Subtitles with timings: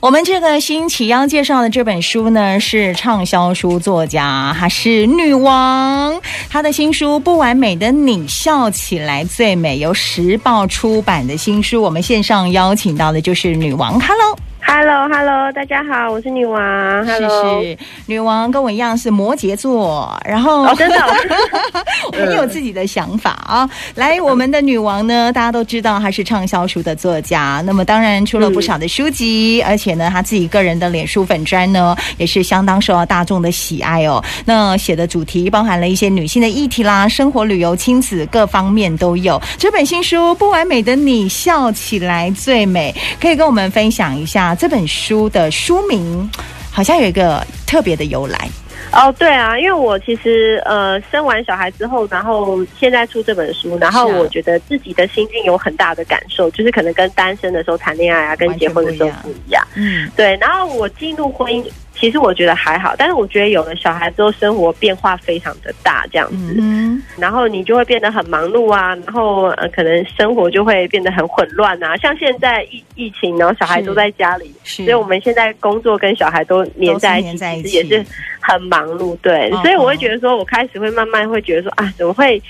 [0.00, 6.20] 我们这个星期要介绍的这本书呢，是畅销书作家，她是女王。
[6.48, 11.82] 她的新书《不完美的你笑起来最美》，由时报出版的新书。
[11.82, 14.38] 我们线上邀请到的就是女王，Hello。
[14.70, 16.60] Hello，Hello，大家好，我是女王。
[17.06, 20.96] Hello，是是，女王跟我一样是摩羯座，然后、oh, 真的
[22.12, 23.64] 很有自己的想法啊。
[23.64, 34.22] 嗯、来，我们的女王呢，大家都知道她是畅销书的作家，那么当然出了不少的书籍，嗯、而且呢，她自己个人的脸书粉砖呢，也是相当受到大众的喜爱哦。
[34.44, 39.40] 那写的主题包含了一些女性的议题啦，生活、旅游、亲子各方面都有。
[39.56, 44.54] 这本新书《不完美的你笑起来最美》，可以跟我们分享一下。
[44.58, 46.28] 这本书的书名
[46.72, 48.48] 好像有一个特别的由来。
[48.90, 61.64] 哦，对啊，因为我其实呃生完小孩之后，然后现在出这本书，然后我觉得自己的心境有很大的感受，就是可能跟单身的时候谈恋爱啊，跟结婚的时候不一样，嗯，对，然后我进入婚姻。
[61.98, 71.96] 其实我觉得还好，但是我觉得有了小孩之后，生活变化非常的大，这样子，嗯、然后你就会变得很忙碌啊，然后呃，可能生活就会变得很混乱啊。
[71.96, 78.04] 像现在疫疫情，然后小孩都在家里，所以我们现在工作跟小孩都黏在一起，其实也是
[78.40, 79.16] 很忙碌。
[79.20, 82.40] 对，哦、所以我会觉得说，我开始会慢慢会觉得说啊，怎么会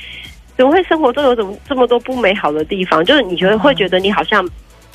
[0.58, 3.02] 怎么会生活中有怎么这么多不美好的地方？
[3.02, 4.46] 就是你觉得会觉得你好像。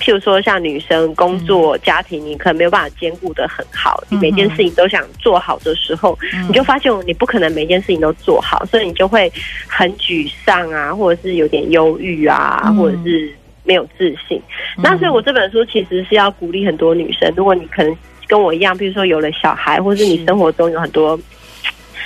[0.04, 9.32] 譬如说，像女生工作、家庭，你可能没有办法兼顾的很好，你每件事情都想做好的时候，你就发现你不可能每件事情都做好，所以你就会
[9.66, 13.32] 很沮丧啊，或者是有点忧郁啊，或者是
[13.64, 14.42] 没有自信。
[14.76, 21.18] 那所以我这本书其实是要鼓励很多女生，如果你可能跟我一样，比如说有了小孩，或者是你生活中有很多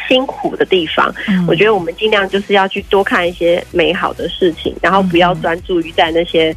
[0.07, 1.11] 辛苦的地方，
[1.47, 6.55] 我觉得我们尽量就是要去多看一些美好的事情，然后不要专注于在那些。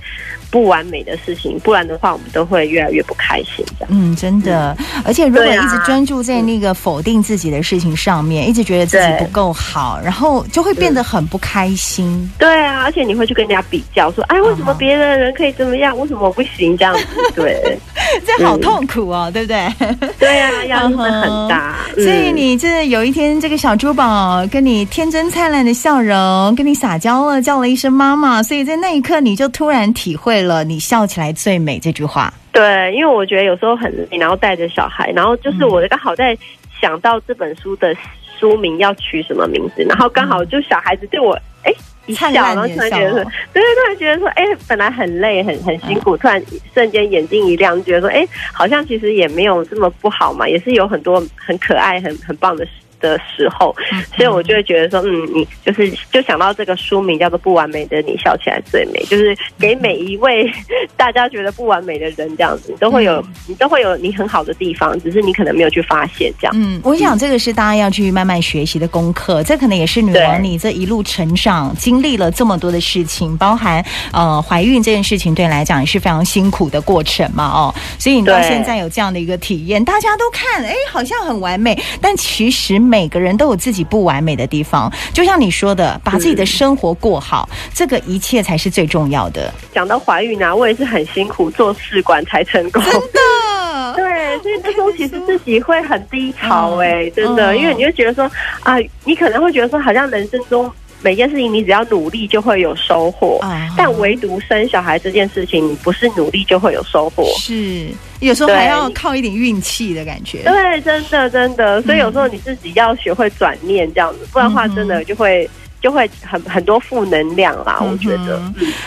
[0.50, 3.64] 不完美的事情，不然的话，我们都会越来越不开心。
[3.78, 4.76] 这样，嗯，真的。
[5.04, 12.30] 而且，如果一直专注在那个否定自己的事情上面，一直觉得自己不够好，然后就会变得很不开心。
[12.39, 17.78] 对啊，而且你会去跟人家比较，说：“哎，为什么别的人可以怎么样，为什么我不行？”这样子，对，
[18.27, 19.72] 这好痛苦哦，对不对？
[20.18, 21.77] 对啊，压力会很大。
[21.94, 36.36] 所以，你这有一天，这个小珠宝跟你天真灿烂的笑容，跟你撒娇了，叫了一声妈妈，所以在那一刻，你就突然体会了“你笑起来最美”这句话，对，因为我觉得有时候很累，然后带着小孩，然后就是我刚好在
[36.80, 37.95] 想到这本书的
[38.39, 41.73] 书名要取什么名字，然后刚好就小孩子对我哎
[42.06, 52.72] 一笑，然后突然觉得说，对对，突然觉得说，哎，本来很累很很辛苦，突然瞬间眼睛一亮，觉得说，哎，好像其实也没有这么不好嘛，也是有很多很可爱、很很棒的事。
[53.00, 53.74] 的时候，
[54.16, 60.48] 所以我就会觉得说，嗯，你就是就想到这个书名叫做《不完美的你笑起来最美》，就是给每一位
[60.96, 66.55] 大家觉得不完美的人这样子，你都会有你都会有你很好的地方，只是你可能没有去发现这样。
[66.55, 82.78] 嗯，我想这个是大家要去慢慢学习的功课，这可能也是女王你这一路成长经历了这么多的事情，包含呃怀孕这件事情对你来讲也是非常辛苦的过程嘛，哦，所以你到现在有这样的一个体验，大家都看哎好像很完美，但其实。
[82.90, 89.55] 每个人都有自己不完美的地方，就像你说的，把自己的生活过好，嗯、这个一切才是最重要的。
[89.73, 93.95] 讲到怀孕啊，我也是很辛苦做试管才成功，真的。
[93.95, 98.28] 对，所以那时候其实自己会很低潮、欸，哎、嗯，真的，因为你就觉得说
[98.64, 100.70] 啊，你可能会觉得说，好像人生中。
[101.02, 103.40] 每件事情你只要努力就会有收获，
[103.77, 107.24] 但唯独生小孩这件事情，你不是努力就会有收获。
[107.38, 107.88] 是，
[108.20, 110.42] 有时候还要靠一点运气的感觉。
[110.42, 115.48] 对，真的真的，所以有时候你自己要学会转念这样子，不然的话真的就会
[115.80, 117.78] 就会很很多负能量啦。
[117.80, 118.42] 我觉得，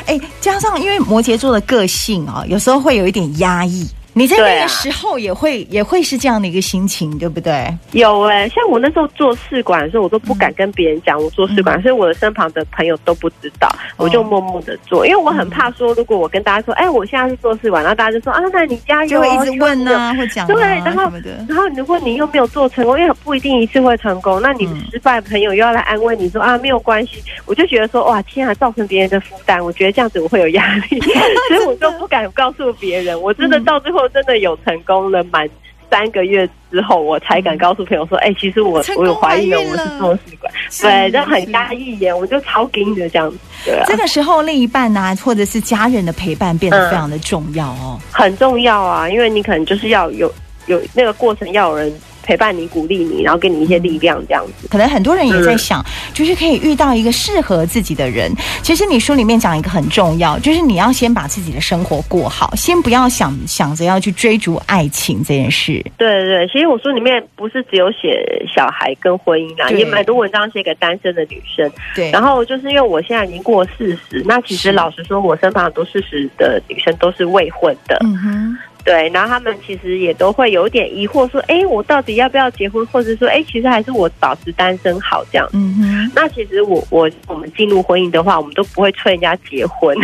[0.05, 3.87] 哎，加上因为摩羯座的个性啊，有时候会有一点压抑。
[4.13, 7.75] 你在那个时候也会、啊、也会是这样的一个心情，对不对？
[7.93, 21.11] 有哎、欸，像我那时候做试管的时候，我都不敢跟别人讲我做试管，嗯、所以我的身旁的朋友都不知道，我就默默的做，哦、因为我很怕说，如果我跟大家说，哎、欸，我现在是做试管，然后大家就说啊，那你加油，就会一直问啊，会讲、啊，对，然后
[21.47, 31.01] 然后如果你又没有做成功，因为不一定一次会成功，那你失败的朋友又要来安慰你说啊，没有关系，我就觉得说哇，天啊，造成别人的负担，我觉得这样子我会有压力，
[31.49, 34.02] 所以我就不敢告诉别人，我真的到最后。
[34.09, 35.49] 真的有成功了，满
[35.89, 40.51] 三个月之后，我才敢告诉朋友说：“哎、欸，其实我我有怀孕了，我是做试管。”
[40.81, 43.37] 对，就很压抑耶，我就超紧的这样子。
[43.63, 50.33] 对啊，这个时候另一半啊，或者是家人的陪伴变得非常的重要哦，嗯、很重要啊，因为你可能就是要有
[50.65, 54.67] 有那个过程，要有人陪伴你、鼓励你，然后给你一些力量，这样子。
[54.69, 55.83] 可能很多人也在想，
[56.13, 58.31] 就是可以遇到一个适合自己的人。
[58.61, 65.83] 其实你书里面讲一个很重要，就是你要先把自己的生活过好，先不要想想着要去追逐爱情这件事。
[65.97, 71.69] 对对对，其实我书里面不是只有写小孩跟婚姻啦，也蛮多文章写给单身的女生。
[71.95, 77.97] 对，然后就是因为我现在已经过四十，那其实老实说，我身旁很多四十的女生都是未婚的。
[78.01, 78.57] 嗯哼。
[78.83, 82.85] 对，然后他们其实也都会有点疑惑，说：“哎，我到底要不要结婚？
[82.87, 86.11] 或者说，哎，其实还是我保持单身好这样。”嗯哼。
[86.13, 89.97] 那其实我我我们进入婚姻的话，我们都不会催人家结婚。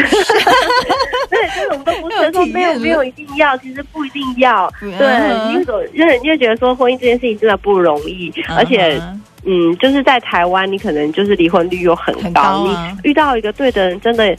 [1.30, 4.72] 对，就是我们都不是说没有没有一定要，其实不一定要。
[4.80, 8.98] 对，因为因为因为觉得说婚姻这件事情真的不容易，而且
[9.44, 14.38] 嗯，就是在台湾，你可能就是离婚率又很高，很高啊、你遇到一个对的人，真的。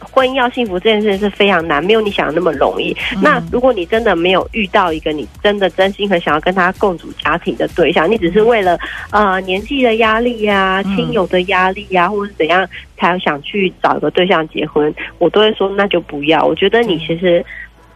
[0.00, 2.96] 婚姻要幸福这件事情是非常难，没有你想的那么容易。
[3.14, 8.78] 嗯、那如果你真的没有遇到一个你真的真心很想要跟他共组家庭的对象，你只是为了
[9.10, 12.66] 呃年纪的压力呀、啊、亲友的压力呀、啊，或者是怎样
[12.96, 16.44] 才想去找一个对象结婚，我都会说那就不要。
[16.44, 17.44] 我觉得你其实。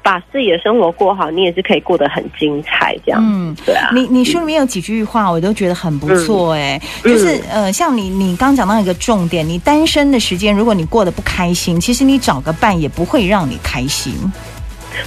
[0.05, 3.21] 把自己的生活过好，你也是可以过得很精彩，这样。
[3.21, 3.89] 嗯，对啊。
[3.93, 14.13] 你你书里面有几句话，我都觉得很不错，哎，就是呃，像你你刚讲到一个重点，你单身的时间，如果你过得不开心，其实你找个伴也不会让你开心。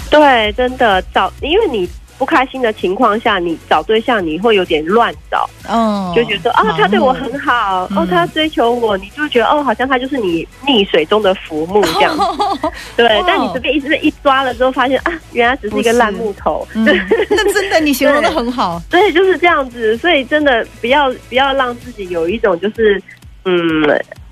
[0.10, 1.88] 对，真的找，因为你。
[2.20, 13.08] 不开心的情况下，你找对象你会有点乱找，哦，就觉得说啊，他对我很好，嗯、哦，他追求我，你就觉得哦，好像他就是你溺水中的浮木这样，哦、 对。
[13.20, 16.68] 哦、但你随便一直一抓了之后，发现啊，原来只是一个烂木头。
[16.74, 19.98] 那真的你形容的很好，对，就是这样子。
[19.98, 23.02] 所以真的不要不要让自己有一种就是
[23.46, 23.84] 嗯。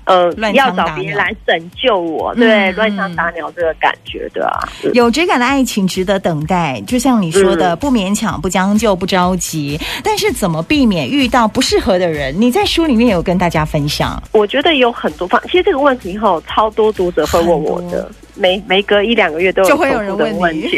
[0.06, 4.50] 呃，要找别人来拯救我，对，乱枪打鸟这个感觉，对啊，
[4.94, 9.76] 有质感的爱情值得等待，就像你说的，不勉强，不将就，不着急。
[10.04, 12.32] 但是怎么避免遇到不适合的人？
[12.40, 14.22] 你在书里面有跟大家分享。
[14.30, 20.68] 我觉得有很多方，其实这个问题以后超多读者会问我的，每每隔一两个月都有就会有人问你。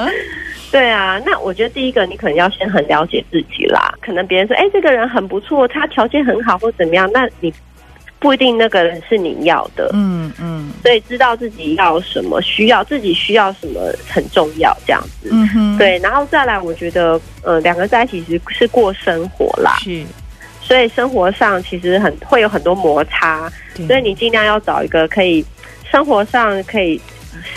[0.72, 3.92] 对啊，那我觉得第一个，你可能要先很了解自己啦。
[4.00, 7.52] 可能别人说，哎，这个人很不错，他条件很好，或怎么样，那你。
[8.24, 20.02] 不一定那个人是你要的，嗯嗯，所以知道自己要什么，需要自己需要什么很重要，这样子，嗯哼，对，然后再来，我觉得，呃，两个在一起其实是过生活啦，是，
[20.62, 23.52] 所以生活上其实很会有很多摩擦，
[23.86, 25.44] 所以你尽量要找一个可以
[25.90, 26.98] 生活上可以。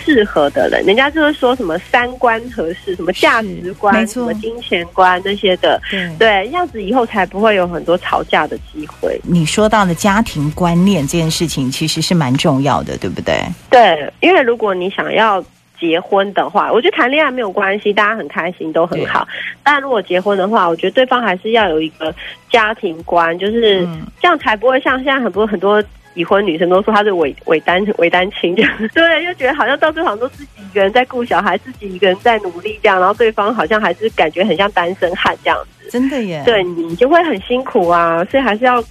[0.04, 9.20] 适合的人，人家就是说什么三观合适，什么价值观，什么金钱观那些的，对，对，这样子以后才不会有很多吵架的机会。
[9.24, 13.40] 你说到的家庭观念这件事情，其实是蛮重要的，对不对？
[13.70, 15.42] 对，因为如果你想要
[15.78, 19.26] 结婚的话，我觉得谈恋爱没有关系，大家很开心都很好。
[19.62, 22.14] 但如果结婚的话，我觉得对方还是要有一个
[22.50, 23.86] 家庭观，就是
[24.20, 25.82] 这样才不会像现在很多很多。
[26.18, 28.54] 已婚女生都说她是伪伪单伪单亲
[28.92, 38.82] 对，就觉得好像到最后都自己一个人在顾小孩，自己一个人在努力这样，然后对方好像还是感觉很像单身汉这样子，真的耶，对，你就会很辛苦啊，所以还是要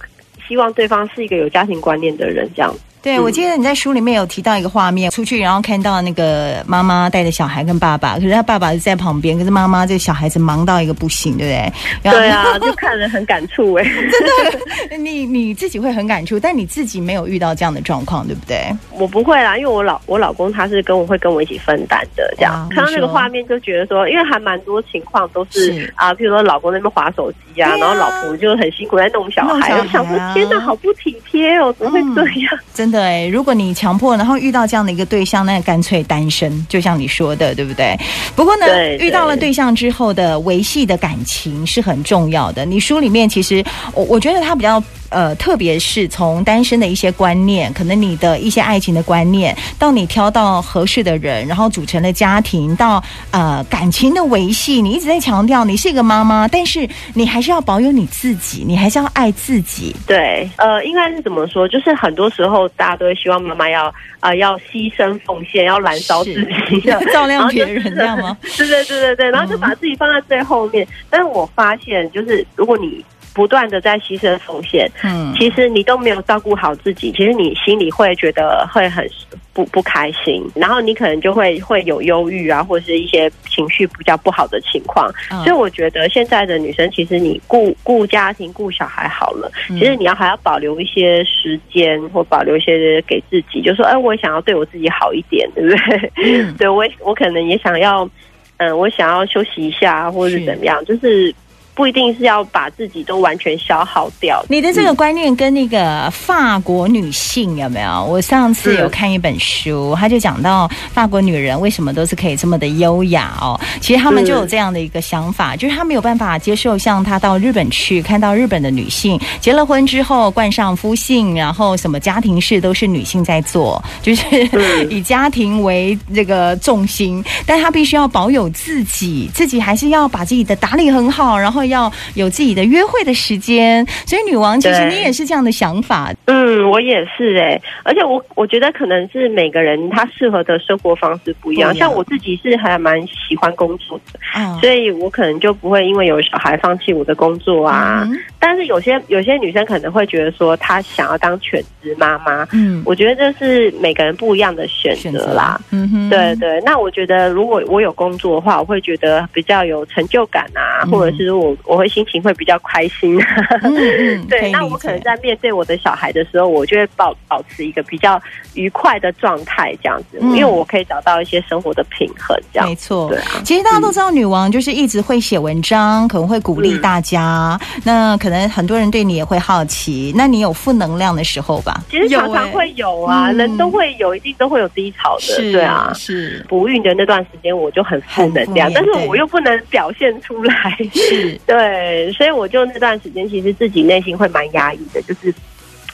[0.46, 2.74] 希望对方是一个有家庭观念的人这样。
[3.00, 11.72] 对，我记得你在书里面有提到一个画面，出去然后看到那个妈妈带着小孩跟爸爸，可是他爸爸是在旁边，可是妈妈这小孩子忙到一个不行，对不对？
[12.02, 18.66] 然后对啊， 就看着很感触哎，真的，你你自己会很感触，但你自己没有遇到这样的状况，对不对？
[18.90, 22.68] 我不会啦，因为我老我老公他是跟我会跟我一起分担的，这样。
[22.70, 27.76] 看到那个画面就觉得说，因为还蛮多情况都是，是啊，譬如说老公在那边划手机啊，啊。
[27.76, 32.48] 然后老婆就很辛苦在弄小孩，弄小孩啊、我想说天哪，好不体贴哦，怎么会这样？
[32.52, 33.68] 嗯、真的哎，如果你。
[33.78, 37.96] 强迫，然后遇到这样的一个对象，那干脆单身，就像你说的，对不对？
[38.34, 42.64] 不过呢，对对遇到了对象之后的维系的感情是很重要的。
[42.64, 44.82] 你书里面其实，我我觉得他比较。
[45.10, 59.94] 呃，特别是从单身的一些观念，可能你的一些爱情的观念，到你挑到合适的人，然后组成了家庭，到呃感情的维系，你一直在强调你是一个妈妈，但是你还是要保有你自己，你还是要爱自己。
[60.06, 61.66] 对，呃，应该是怎么说？
[61.66, 63.86] 就是很多时候大家都会希望妈妈要
[64.20, 66.34] 啊、呃、要牺牲奉献，要燃烧自
[66.68, 68.36] 己，要 照亮别人，这样吗？
[68.56, 70.84] 对对对对对，然后就把自己放在最后面。
[70.84, 73.04] 嗯、但是我发现，就是如果你。
[73.38, 79.08] 不断的在牺牲奉献，嗯，其实你都没有照顾好自己，其实你心里会觉得会很
[79.52, 85.08] 不不开心，然后你可能就会会有忧郁啊，或者是一些情绪比较不好的情况。
[85.30, 96.12] 嗯、所以我觉得现在的女生，其实你顾顾家庭、顾小孩好了，其实你要还要保留一些时间，或保留一些给自己，就说，哎，我想要对我自己好一点，对不对？
[96.42, 98.10] 嗯、 对我我可能也想要，
[98.56, 100.44] 嗯，我想要休息一下，或者是。
[100.44, 101.32] 怎么样，是就是。
[101.78, 104.44] 不一定是要把自己都完全消耗掉。
[104.48, 108.04] 你的这个观念跟那个法国女性有没有？
[108.04, 113.56] 我上次有看一本书，他就讲到法国女人为什么都是可以这么的优雅哦。
[113.80, 124.24] 其实他们就有这样的一个想法，就是他没有办法接受像他到日本去看到日本的女性结了婚之后冠上夫姓，然后什么家庭事都是女性在做，就是
[124.90, 131.67] 以家庭为这个重心，但他必须要保有自己，自己还是要把自己的打理很好，然后。
[131.68, 136.12] 要有自己的约会的时间，所以女王其实你也是这样的想法。
[136.28, 141.74] 嗯，我也是哎、欸，而且我我觉得可能是每个人他适合的生活方式不一样。
[141.74, 148.06] 像我自己是还蛮喜欢工作的，嗯、所以我可能就不会因为有小孩放弃我的工作啊。
[148.06, 152.46] 嗯、但是有些有些女生可能会觉得说，她想要当全职妈妈。
[152.52, 155.58] 嗯，我觉得这是每个人不一样的选择啦。
[155.70, 156.60] 嗯哼，对对。
[156.64, 161.56] 那我觉得如果我有工作的话，我会觉得比较有成就感啊，嗯、或者是我。
[161.64, 163.18] 我会心情会比较开心，
[163.62, 164.50] 嗯、 对。
[164.50, 168.20] 那我可能在面对我的小孩的时候，我就会保保持一个比较
[168.54, 172.68] 愉快的状态，这样子，嗯、因为我可以找到一些生活的平衡，这样。
[172.68, 173.42] 没错，对啊。
[173.44, 177.58] 其实大家都知道，女王就是一直会写文章，可能会鼓励大家。
[177.76, 181.82] 嗯、那可能很多人对你也会好奇，那你有负能量的时候吧？
[181.90, 185.92] 其实常常会有啊，有欸、人都会有，一定都会有低潮的，是对啊。
[185.94, 191.38] 是不孕的那段时间，我就很负能量，但是我又不能表现出来，是。
[191.46, 195.34] 对，所以我就那段时间，其实自己内心会蛮压抑的，就是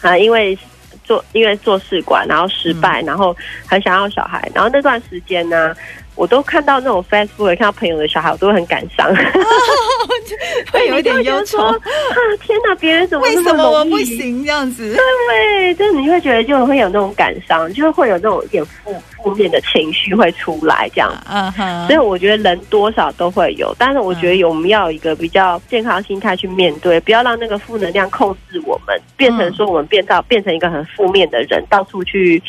[0.08, 0.56] 啊，因为
[1.04, 5.74] 做因为做试管，然后失败，嗯、然后很想要小孩，然后那段时间呢。
[6.16, 9.12] 我都看到那种 Facebook，看到朋友的小孩，我都会很感伤，
[10.72, 11.76] 会有一点忧愁啊！
[12.40, 14.96] 天哪，别人怎么为什么我不行这样子？
[15.28, 21.12] 对，就是你会觉得就会有那种感伤，就会有那种一点负负面的情绪会出来这样。
[21.30, 32.42] 嗯哼，所以我觉得人多少都会有，但是我觉得我们要有一个比较健康心态去面对，不要让那个负能量控制我们，变成说我们变到变成一个很负面的人，到处去。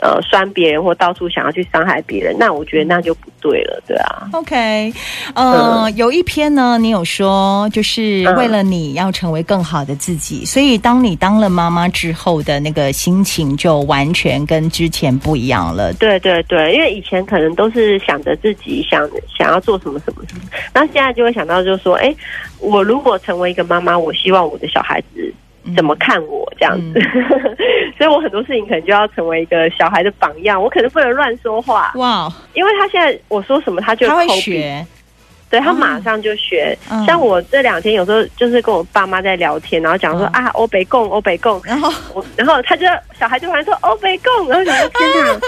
[0.00, 4.28] 呃，酸别人或到处想要去伤害别人，那我觉得那就不对了，对啊。
[4.32, 4.92] OK，
[5.34, 15.92] 呃，嗯、有一篇呢，你有说，就是为了你要成为更好的自己，嗯、所以当你当了妈妈之后的那个心情就完全跟之前不一样了。
[15.94, 22.14] 对对对，因为以前可能都是想着自己想想要做什么什么什么，那现在就会想到，就是说，哎，
[22.58, 25.32] 我如果成为一个妈妈，我希望我的小孩子。
[25.76, 27.00] 怎么看我这样子？
[27.14, 27.56] 嗯、
[27.96, 31.92] 所以我很多事情可能就要成为一个小孩的榜样，我可能不能乱说话。
[31.94, 32.30] 哇！
[32.52, 34.84] 因为他现在我说什么，他就他会学，
[35.48, 36.76] 对他马上就学。
[36.90, 42.86] 嗯、像我这两天有时候就是跟我爸妈在聊天，然后讲说、嗯、啊，欧北共，欧北共，然后我然后他就
[43.18, 45.40] 小孩就突然说欧北共，然后想说天哪，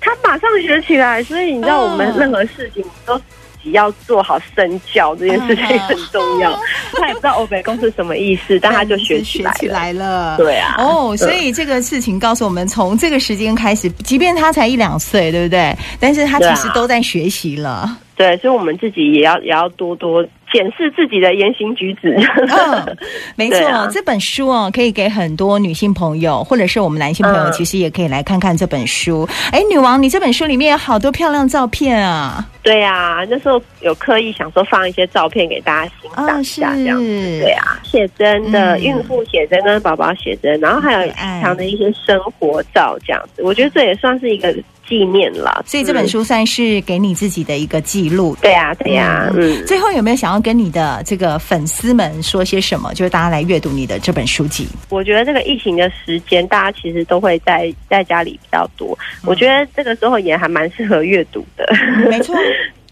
[0.00, 1.22] 他马上学起来。
[1.22, 3.20] 所以你知道，我们任何事情都。
[3.64, 6.58] 要做好身教这件事情很重要。
[6.92, 9.56] 他也不知道欧北公是什么意思，但他就学起来了。
[9.58, 10.36] 学起来了。
[10.36, 10.74] 对啊。
[10.78, 15.76] 哦，所以这个事情告诉我们，从这个时间开始，即便他才一两岁，对不对？
[15.98, 17.98] 但是他其实都在学习了。
[18.16, 20.22] 对，所以，我们自己也要也要多多
[20.52, 22.16] 检视自己的言行举止。
[22.48, 22.96] 嗯，
[23.36, 29.28] 没错，啊、这本书哦，可以给很多女性朋友，或者是我们男性朋友，其实也可以来看看这本书。
[29.52, 32.44] 哎、嗯，女王，你这本书里面有好多漂亮照片啊！
[32.62, 37.04] 对啊，那时候有刻意想说放一些照片给大家欣赏一下，这样子。
[37.04, 43.42] 哦、对啊，写真的、嗯、孕妇写真跟宝宝写真，然后还有日常的一些生活照，这样子。
[43.42, 44.54] 我觉得这也算是一个。
[44.90, 48.36] 纪念了，所以这本书算是给你自己的一个记录。
[48.42, 49.30] 对呀，对呀。
[49.36, 52.92] 嗯，最后有没有想要跟你的这个粉丝们说些什么？
[52.92, 54.66] 就是大家来阅读你的这本书籍。
[54.88, 58.98] 我觉得这个疫情的时间，大家其实都会在在家里比较多。
[59.24, 61.64] 我觉得这个时候也还蛮适合阅读的。
[62.08, 62.34] 没错。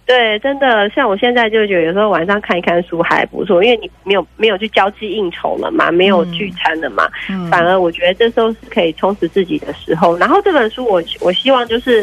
[0.09, 10.17] 对，真的，像我现在就觉得有时候晚上看一看书还不错，因为你没有没有去交际应酬了嘛，没有聚餐了嘛，嗯嗯、反而我觉得这时候是可以充实自己的时候。
[10.17, 12.03] 然后这本书我我希望就是，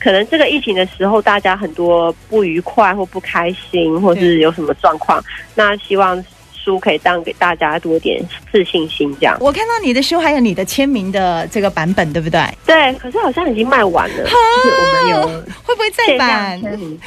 [0.00, 5.22] 可能这个疫情的时候，大家很多不愉快或不开心，或是有什么状况，
[5.54, 6.22] 那希望。
[6.66, 8.20] 书可以当给大家多点
[8.50, 9.36] 自信心，这样。
[9.40, 12.40] 我看到你的书还有你的签名的这个版本，对不对？
[12.66, 14.24] 对，可是好像已经卖完了。
[14.24, 14.34] 哈
[14.66, 15.28] 我们有
[15.62, 16.60] 会不会再版？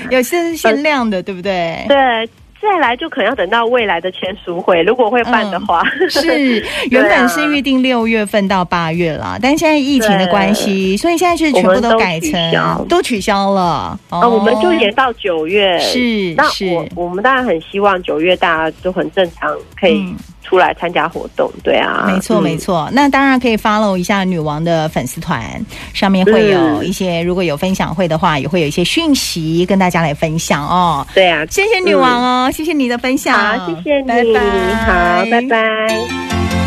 [0.09, 1.83] 有些是限量的，对不对？
[1.89, 2.29] 对。
[2.61, 13.97] 再来就可能要等到未来的签书会，如果会办的话，嗯、是 原本是预定六月份到八月了，啊、但现在疫情的关系，所以现在是全部都改成都取，消了。
[14.09, 15.79] 哦、啊，我们就延到九月。
[15.79, 20.13] 是，那我是我们当然很希望九月大家都很正常可以。
[20.41, 22.89] 嗯出来参加活动，对啊，没错没错。
[22.91, 25.43] 那当然可以 follow 一下女王的粉丝团，
[25.93, 31.05] 上面会有一些，如果有分享会的话，也会有一些讯息跟大家来分享哦。
[31.13, 36.58] 对啊，谢谢女王哦，谢谢你的分享，好，谢谢你，拜拜，好，拜拜。